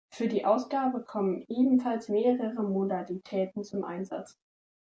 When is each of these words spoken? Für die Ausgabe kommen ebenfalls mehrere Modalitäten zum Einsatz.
Für 0.09 0.27
die 0.27 0.45
Ausgabe 0.45 1.03
kommen 1.03 1.45
ebenfalls 1.47 2.09
mehrere 2.09 2.63
Modalitäten 2.63 3.63
zum 3.63 3.83
Einsatz. 3.83 4.39